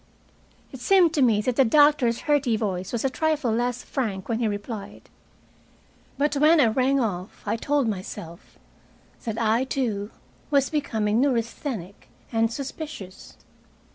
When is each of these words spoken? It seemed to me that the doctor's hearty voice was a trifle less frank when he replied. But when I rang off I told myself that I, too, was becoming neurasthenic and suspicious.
It 0.71 0.79
seemed 0.79 1.13
to 1.13 1.21
me 1.21 1.41
that 1.41 1.57
the 1.57 1.63
doctor's 1.63 2.21
hearty 2.21 2.57
voice 2.57 2.91
was 2.91 3.05
a 3.05 3.09
trifle 3.11 3.51
less 3.51 3.83
frank 3.83 4.27
when 4.27 4.39
he 4.39 4.47
replied. 4.47 5.11
But 6.17 6.33
when 6.37 6.59
I 6.59 6.65
rang 6.69 6.99
off 6.99 7.43
I 7.45 7.55
told 7.55 7.87
myself 7.87 8.57
that 9.25 9.39
I, 9.39 9.63
too, 9.63 10.09
was 10.49 10.71
becoming 10.71 11.21
neurasthenic 11.21 12.07
and 12.31 12.51
suspicious. 12.51 13.37